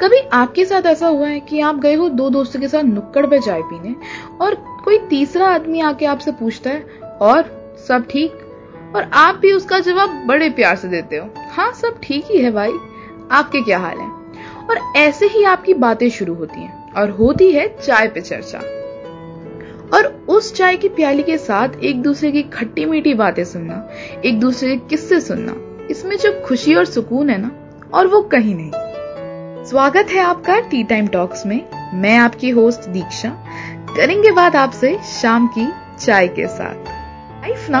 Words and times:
कभी 0.00 0.18
आपके 0.32 0.64
साथ 0.64 0.82
ऐसा 0.82 1.06
हुआ 1.06 1.26
है 1.26 1.40
कि 1.40 1.60
आप 1.60 1.76
गए 1.76 1.94
हो 1.94 2.08
दो 2.08 2.28
दोस्तों 2.30 2.60
के 2.60 2.68
साथ 2.68 2.82
नुक्कड़ 2.82 3.26
पे 3.26 3.38
चाय 3.38 3.62
पीने 3.62 3.94
और 4.40 4.54
कोई 4.84 4.98
तीसरा 4.98 5.48
आदमी 5.48 5.80
आके 5.80 6.06
आपसे 6.06 6.32
पूछता 6.32 6.70
है, 6.70 6.80
और 7.22 7.76
सब 7.88 8.06
ठीक? 8.10 8.32
और 8.96 9.10
आप 9.12 9.34
भी 9.34 9.52
उसका 9.52 9.78
जवाब 9.78 10.22
बड़े 10.26 10.50
प्यार 10.50 10.76
से 10.76 10.88
देते 10.88 11.16
हो। 11.16 11.28
हाँ 11.50 11.72
सब 11.72 12.00
ठीक 12.02 12.24
ही 12.30 12.38
है 12.38 12.50
भाई। 12.50 12.72
आपके 13.30 13.60
क्या 13.60 13.78
हाल 13.78 13.98
है? 13.98 14.08
और 14.70 14.78
ऐसे 14.96 15.26
ही 15.26 15.44
आपकी 15.44 15.74
बातें 15.74 16.08
शुरू 16.10 16.34
होती 16.34 16.60
हैं 16.60 16.92
और 16.92 17.10
होती 17.10 17.50
है 17.52 17.68
चाय 17.76 18.08
पे 18.08 18.20
चर्चा। 18.20 18.58
और 19.96 20.06
उस 20.28 20.54
चाय 20.54 20.76
की 20.76 20.88
प्याली 20.88 21.22
के 21.22 21.38
साथ 21.38 21.68
एक 21.84 22.02
दूसरे 22.02 22.32
की 22.32 22.42
खट्टी 22.42 22.84
मीठी 22.84 23.14
बातें 23.14 23.44
सुनना, 23.44 23.88
एक 24.24 24.40
दूसरे 24.40 24.76
के 24.76 24.88
किस्से 24.88 25.20
सुनना, 25.20 25.54
इसमें 25.90 26.16
जो 26.16 26.40
खुशी 26.46 26.74
और 26.74 26.84
सुकून 26.84 27.30
है 27.30 27.38
ना, 27.38 27.50
और 27.94 28.06
वो 28.06 28.22
कहीं 28.22 28.54
नहीं। 28.54 28.70
स्वागत 29.72 30.06
है 30.10 30.20
आपका 30.20 30.58
टी 30.60 30.82
टाइम 30.84 31.06
टॉक्स 31.06 31.46
में। 31.46 31.60
मैं 31.94 32.16
आपकी 32.18 32.50
होस्ट 32.50 32.88
दीक्षा। 32.88 33.28
करेंगे 33.96 34.30
बात 34.30 34.56
आपसे 34.56 34.98
शाम 35.04 35.46
की 35.46 35.66
चाय 36.00 36.28
के 36.28 36.46
साथ। 36.46 36.74
लाइफ 37.42 37.70
ना 37.70 37.80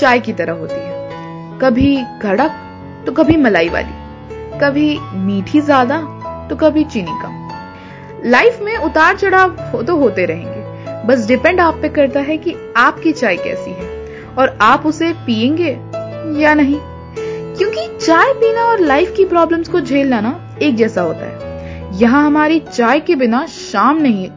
चाय 0.00 0.20
की 0.20 0.32
तरह 0.32 0.52
होती 0.52 0.74
है। 0.74 1.58
कभी 1.58 1.96
कड़क 2.22 2.58
तो 3.06 3.12
कभी 3.12 3.36
मलाई 3.36 3.68
वाली। 3.68 4.58
कभी 4.58 4.98
मीठी 5.14 5.60
ज़्यादा 5.60 6.00
तो 6.50 6.56
कभी 6.56 6.84
चीनी 6.84 7.18
कम। 7.22 8.28
लाइफ 8.30 8.58
में 8.62 8.76
उतार 8.76 9.16
चढ़ाव 9.16 9.56
हो 9.72 9.82
तो 9.82 9.96
होते 9.96 10.26
रहेंगे। 10.26 11.06
बस 11.06 11.26
डिपेंड 11.26 11.60
आप 11.60 11.78
पे 11.82 11.88
करता 11.88 12.20
है 12.20 12.38
कि 12.38 12.54
आपकी 12.76 13.12
चाय 13.12 13.36
कैसी 13.36 13.70
है। 13.70 13.88
और 14.38 14.56
आप 14.60 14.86
उसे 14.86 15.12
पिएँगे 15.12 15.72
या 16.42 16.54
नहीं। 16.54 16.78
क्योंकि 17.56 17.88
चाय 18.06 18.32
पीना 18.32 18.62
और 18.62 18.80
लाइफ 18.80 19.14
की 19.16 19.24
प्रॉब्लम्स 19.24 19.68
को 19.68 19.80
झेलना 19.80 20.20
ना 20.20 20.49
एक 20.62 20.76
जैसा 20.76 21.02
होता 21.02 21.26
है। 21.26 21.50
यहाँ 22.02 22.26
हमारी 22.26 22.60
चाय 22.60 23.00
के 23.00 23.14
बिना 23.14 23.46
शाम 23.46 23.96
नहीं 23.96 24.28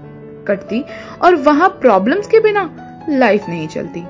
कटती 0.48 0.84
और 1.22 1.36
वहाँ 1.36 1.70
प्रॉब्लम्स 1.70 2.28
के 2.28 2.40
बिना 2.40 2.70
लाइफ 3.10 3.50
नहीं 3.50 3.68
चलती। 3.68 4.04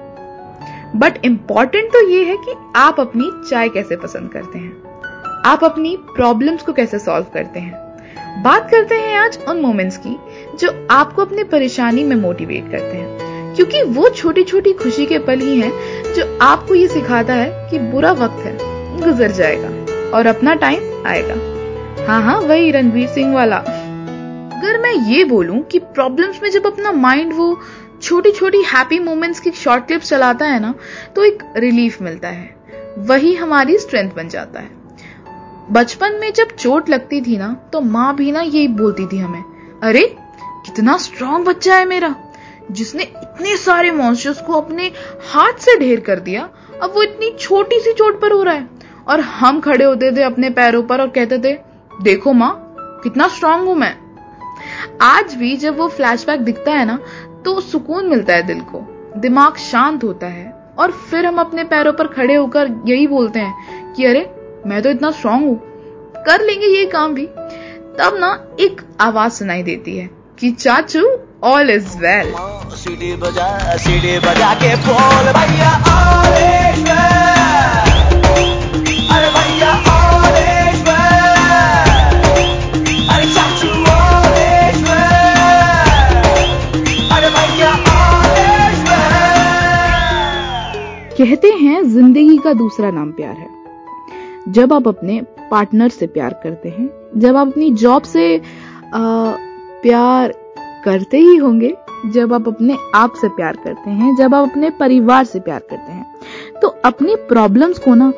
बट 0.95 1.25
इंपॉर्टेंट 1.25 1.85
तो 1.85 2.09
ये 2.09 2.23
है 2.23 2.37
कि 2.37 2.53
आप 2.75 2.99
अपनी 2.99 3.49
चाय 3.49 3.69
कैसे 3.69 3.95
पसंद 3.95 4.29
करते 4.29 4.59
हैं। 4.59 4.83
आप 5.45 5.63
अपनी 5.63 5.97
प्रॉब्लम्स 6.01 6.63
को 6.63 6.73
कैसे 6.73 6.99
सॉल्व 6.99 7.25
करते 7.33 7.59
हैं। 7.59 7.83
बात 8.43 8.71
करते 8.71 8.95
हैं 8.95 9.17
आज 9.17 9.39
उन 9.49 9.61
मोमेंट्स 9.61 9.97
की 9.97 10.17
जो 10.59 10.87
आपको 10.91 11.21
अपनी 11.21 11.43
परेशानी 11.43 12.03
में 12.03 12.15
मोटिवेट 12.15 12.71
करते 12.71 12.97
हैं। 12.97 13.55
क्योंकि 13.55 13.83
वो 13.83 14.09
छोटी 14.09 14.43
छोटी 14.43 14.73
खुशी 14.73 15.05
के 15.05 15.19
पल 15.19 15.39
ही 15.39 15.61
हैं 15.61 15.71
जो 16.13 16.37
आपको 16.41 16.75
ये 16.75 16.87
सिखाता 16.87 17.33
है 17.33 17.69
कि 17.69 17.79
बुरा 17.79 18.11
वक्त 18.11 18.45
है, 18.45 18.57
गुजर 19.01 19.31
जाएगा 19.31 19.69
और 20.17 20.27
अपना 20.27 20.53
टाइम 20.53 21.07
आएगा। 21.07 21.52
हाँ 22.07 22.21
हाँ 22.21 22.39
वही 22.39 22.71
रणवीर 22.71 23.07
सिंह 23.07 23.33
वाला। 23.33 23.55
अगर 23.55 24.79
मैं 24.81 24.91
ये 24.91 25.23
बोलूँ 25.23 25.61
कि 25.61 25.79
प्रॉब्लम्स 25.79 26.43
में 26.43 26.51
जब 26.51 26.67
अपना 26.67 26.91
माइंड 26.91 27.33
वो 27.33 27.59
छोटी 28.01 28.31
छोटी 28.31 28.61
हैप्पी 28.61 28.99
मोमेंट्स 28.99 29.39
की 29.39 29.51
शॉर्ट 29.51 29.87
क्लिप्स 29.87 30.09
चलाता 30.09 30.45
है 30.45 30.59
ना 30.59 30.73
तो 31.15 31.23
एक 31.23 31.43
रिलीफ 31.57 32.01
मिलता 32.01 32.27
है। 32.27 32.55
वही 32.97 33.35
हमारी 33.35 33.77
स्ट्रेंथ 33.77 34.11
बन 34.11 34.27
जाता 34.27 34.59
है। 34.59 34.69
बचपन 35.71 36.13
में 36.13 36.33
जब 36.33 36.55
चोट 36.55 36.89
लगती 36.89 37.21
थी 37.21 37.37
ना 37.37 37.57
तो 37.73 37.81
माँ 37.81 38.15
भी 38.15 38.31
ना 38.31 38.41
यही 38.41 38.67
बोलती 38.67 39.07
थी 39.07 39.17
हमें, 39.17 39.43
अरे, 39.83 40.15
कितना 40.65 40.97
स्ट्रांग 40.97 41.45
बच्चा 41.45 41.75
है 41.75 41.85
मेरा। 41.85 42.15
जिसने 42.71 43.03
इतने 43.03 43.57
सारे 43.57 43.91
मॉन्स्टर्स 43.91 44.41
को 44.41 44.53
अपने 44.53 44.91
हाथ 45.33 45.53
से 45.53 45.79
ढेर 45.79 45.99
कर 45.99 46.19
दिया, 46.19 46.49
अब 46.83 46.93
वो 46.95 47.03
इतनी 47.03 47.37
छोटी 47.39 47.79
सी 47.79 47.93
चोट 47.93 48.21
पर 48.21 48.31
हो 48.31 48.43
रहा 48.43 48.53
है। 48.53 48.67
और 49.07 49.19
हम 49.19 49.59
खड़े 49.59 49.85
होते 49.85 50.15
थे 50.15 50.23
अपने 50.23 50.49
पैरों 50.49 50.83
पर 50.83 51.01
और 51.01 51.07
कहते 51.07 51.37
थे 51.37 51.72
देखो 52.01 52.33
माँ, 52.33 52.51
कितना 53.03 53.27
स्ट्रांग 53.27 53.67
हूँ 53.67 53.75
मैं। 53.75 53.95
आज 55.01 55.33
भी 55.35 55.55
जब 55.57 55.77
वो 55.77 55.87
फ्लैशबैक 55.87 56.39
दिखता 56.39 56.71
है 56.71 56.85
ना 56.85 56.97
तो 57.45 57.59
सुकून 57.61 58.07
मिलता 58.07 58.33
है 58.33 58.43
दिल 58.43 58.59
को। 58.61 58.79
दिमाग 59.17 59.57
शांत 59.57 60.03
होता 60.03 60.27
है 60.27 60.51
और 60.79 60.91
फिर 60.91 61.25
हम 61.25 61.37
अपने 61.37 61.63
पैरों 61.63 61.93
पर 61.93 62.07
खड़े 62.07 62.35
होकर 62.35 62.71
यही 62.87 63.07
बोलते 63.07 63.39
हैं 63.39 63.93
कि 63.93 64.05
अरे, 64.05 64.29
मैं 64.67 64.81
तो 64.81 64.89
इतना 64.89 65.11
स्ट्रांग 65.11 65.45
हूँ। 65.45 65.59
कर 66.17 66.41
लेंगे 66.41 66.67
ये 66.67 66.85
काम 66.85 67.13
भी। 67.13 67.25
तब 67.97 68.17
ना 68.19 68.33
एक 68.59 68.81
आवाज़ 69.01 69.33
सुनाई 69.33 69.63
देती 69.63 69.97
है 69.97 70.09
कि 70.39 70.51
चाचू 70.51 71.05
ऑल 71.43 71.69
इज़ 71.69 71.97
वेल 71.97 72.33
सीढ़ी 72.75 73.15
बजा 73.15 73.77
सीढ़ी 73.77 74.17
बजा 74.19 74.53
के 74.53 74.75
बोल, 74.77 75.31
भैया 75.33 76.62
कहते 91.23 91.47
हैं 91.47 91.81
ज़िंदगी 91.83 92.37
का 92.37 92.51
दूसरा 92.53 92.89
नाम 92.91 93.11
प्यार 93.11 93.35
है। 93.35 94.51
जब 94.53 94.73
आप 94.73 94.87
अपने 94.87 95.21
पार्टनर 95.51 95.89
से 95.89 96.07
प्यार 96.07 96.33
करते 96.43 96.69
हैं 96.69 96.89
जब 97.19 97.35
आप 97.37 97.47
अपनी 97.47 97.69
जॉब 97.73 98.03
से 98.03 98.25
आ, 98.37 98.41
प्यार 99.83 100.33
करते 100.85 101.17
ही 101.17 101.35
होंगे 101.35 101.73
जब 102.05 102.33
आप 102.33 102.47
अपने 102.47 102.77
आप 102.95 103.13
से 103.21 103.27
प्यार 103.29 103.57
करते 103.63 103.89
हैं 103.89 104.15
जब 104.15 104.35
आप 104.35 104.49
अपने 104.49 104.69
परिवार 104.69 105.23
से 105.25 105.39
प्यार 105.39 105.59
करते 105.69 105.91
हैं 105.91 106.59
तो 106.61 106.67
अपनी 106.85 107.15
प्रॉब्लम्स 107.29 107.79
को 107.79 107.95
ना 107.95 108.11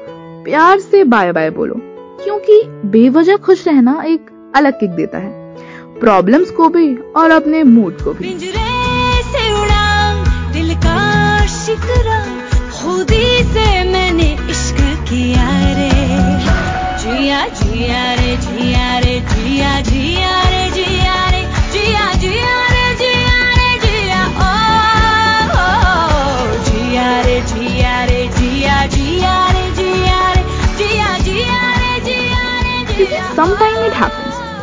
प्यार 0.45 0.79
से 0.79 1.03
बाय 1.05 1.31
बाय 1.31 1.49
बोलो 1.51 1.75
क्योंकि 2.23 2.61
बेवजह 2.89 3.37
खुश 3.37 3.67
रहना 3.67 4.01
एक 4.07 4.29
अलग 4.55 4.79
किक 4.79 4.91
देता 4.91 5.17
है। 5.17 5.99
प्रॉब्लम्स 5.99 6.51
को 6.51 6.69
भी 6.69 6.95
और 6.95 7.31
अपने 7.31 7.63
मूड 7.63 8.01
को 8.01 8.13
भी। 8.13 8.37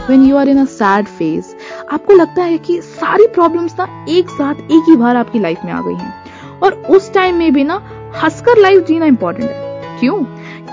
When 0.06 0.22
you 0.22 0.36
are 0.36 0.48
in 0.48 0.60
a 0.60 0.64
sad 0.64 1.06
phase 1.08 1.54
आपको 1.92 2.12
लगता 2.12 2.42
है 2.42 2.58
कि 2.58 2.80
सारी 2.82 3.26
प्रॉब्लम्स 3.26 3.74
ना 3.78 4.06
एक 4.08 4.28
साथ, 4.28 4.54
एक 4.54 4.84
ही 4.88 4.96
बार 4.96 5.16
आपकी 5.16 5.38
लाइफ 5.38 5.64
में 5.64 5.72
आ 5.72 5.80
गई 5.80 5.94
हैं। 5.94 6.60
और 6.62 6.72
उस 6.90 7.12
टाइम 7.14 7.36
में 7.36 7.52
भी 7.52 7.64
ना, 7.64 7.80
हंसकर 8.22 8.58
लाइफ 8.58 8.86
जीना 8.86 9.06
इंपॉर्टेंट 9.06 9.50
है। 9.50 9.98
क्यों? 10.00 10.22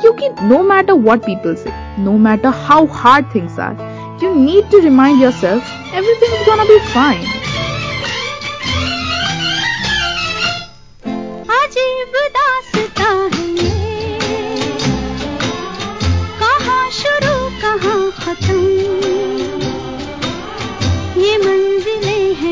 क्योंकि 0.01 0.29
नो 0.43 0.61
मैटर 0.63 0.93
वॉट 0.93 1.19
पीपल 1.19 1.55
से 1.55 1.71
no 2.01 2.11
matter 2.17 2.49
how 2.49 2.87
hard 2.91 3.25
things 3.35 3.59
are 3.59 4.19
you 4.23 4.33
need 4.35 4.69
to 4.71 4.79
remind 4.79 5.21
yourself 5.31 5.95
everything 5.95 6.33
is 6.33 6.49
gonna 6.49 6.63
be 6.63 6.79
fine 6.93 7.38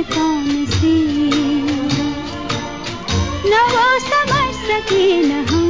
कौन 0.09 0.65
सी 0.67 0.95
न 3.45 3.61
वो 3.73 3.87
समझ 4.01 4.53
सके 4.57 5.05
न 5.21 5.45
हम। 5.49 5.65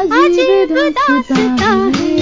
अजीब 0.00 0.76
दासता 0.98 1.34
है। 1.34 2.16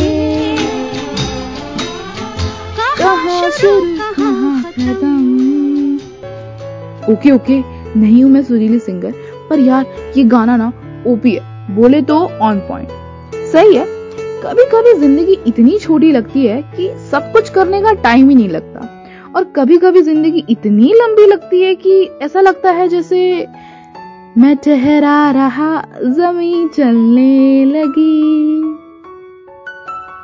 कहाँ 2.99 3.51
शुरू 3.53 3.81
कहाँ 3.99 4.63
खत्म? 4.65 5.15
ओके 7.13 7.31
ओके 7.31 7.61
नहीं 7.99 8.23
हूँ 8.23 8.31
मैं 8.31 8.43
सुरीली 8.45 8.79
सिंगर 8.79 9.13
पर 9.51 9.59
यार 9.61 10.13
ये 10.17 10.25
गाना 10.27 10.57
ना 10.57 10.73
ओपी 11.07 11.35
है। 11.35 11.75
बोले 11.77 12.01
तो 12.03 12.17
ऑन 12.43 12.59
पॉइंट 12.69 12.89
सही 13.53 13.75
है 13.77 13.85
कभी 14.43 14.65
कभी 14.73 14.93
ज़िंदगी 14.99 15.39
इतनी 15.47 15.79
छोटी 15.79 16.11
लगती 16.13 16.47
है 16.47 16.61
कि 16.77 16.89
सब 17.11 17.33
कुछ 17.33 17.49
करने 17.51 17.81
का 17.83 17.93
टाइम 18.03 18.29
ही 18.29 18.35
नहीं 18.35 18.49
लगता। 18.49 18.96
और 19.37 19.45
कभी 19.57 19.77
कभी 19.79 20.03
ज़िंदगी 20.03 20.45
इतनी 20.51 20.93
लंबी 20.95 21.27
लगती 21.27 21.63
है 21.63 21.75
कि 21.75 22.03
ऐसा 22.23 22.41
लगता 22.41 22.71
है 22.71 22.89
जैसे 22.89 23.47
मैं 24.39 24.57
ठहरा 24.57 25.31
रहा, 25.31 25.83
ज़मीन 26.05 26.69
चलने 26.69 27.65
लगी। 27.65 28.63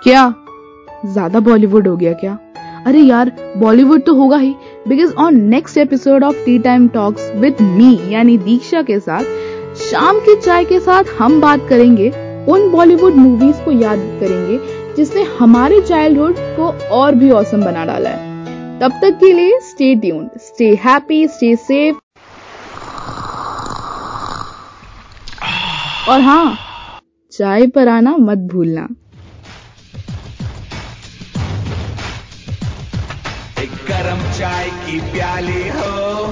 क्या? 0.05 0.35
ज़्यादा 1.05 1.41
बॉलीवुड 1.41 1.88
हो 1.88 1.97
गया 1.97 2.12
क्या? 2.12 2.38
अरे 2.87 3.00
यार, 3.00 3.32
बॉलीवुड 3.56 4.05
तो 4.05 4.14
होगा 4.14 4.37
ही 4.37 4.55
because 4.88 5.15
on 5.15 5.41
next 5.41 5.79
episode 5.79 6.25
of 6.25 6.44
tea 6.44 6.58
time 6.58 6.88
talks 6.88 7.31
with 7.37 7.61
me 7.61 7.99
यानी 8.08 8.38
दीक्षा 8.38 8.82
के 8.82 8.99
साथ, 9.00 9.25
शाम 9.81 10.19
की 10.19 10.41
चाय 10.41 10.65
के 10.65 10.81
साथ 10.81 11.05
हम 11.19 11.41
बात 11.41 11.69
करेंगे 11.69 12.11
उन 12.49 12.70
बॉलीवुड 12.70 13.15
मूवीज़ 13.15 13.65
को 13.65 13.70
याद 13.73 13.99
करेंगे 14.20 14.58
जिसने 14.97 15.23
हमारे 15.38 15.81
चाइल्डहुड 15.81 16.37
को 16.56 16.73
और 16.94 17.15
भी 17.15 17.31
औसम 17.31 17.65
बना 17.65 17.85
डाला 17.85 18.11
है। 18.11 18.31
तब 18.82 18.93
तक 19.02 19.19
के 19.19 19.32
लिए 19.32 19.58
stay 19.62 19.94
tuned 19.94 20.38
stay 20.40 20.69
happy 20.84 21.26
stay 21.29 21.55
safe 21.56 21.96
और 26.11 26.20
हाँ 26.20 26.56
चाय 27.32 27.67
पर 27.67 27.88
आना 27.88 28.17
मत 28.20 28.38
भूलना. 28.52 28.87
एक 33.62 33.76
गरम 33.90 34.23
चाय 34.32 34.70
की 34.81 35.00
प्याली 35.12 35.69
हो, 35.69 36.26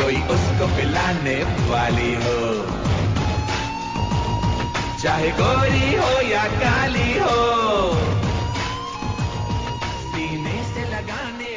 कोई 0.00 0.20
उसको 0.34 0.66
पिलाने 0.76 1.38
वाली 1.70 2.14
हो. 2.24 2.38
चाहे 5.02 5.30
गोरी 5.40 5.94
हो 5.96 6.20
या 6.30 6.46
काली 6.60 7.12
हो 7.18 8.07
सीने 10.28 10.62
से 10.64 10.84
लगाने 10.84 11.47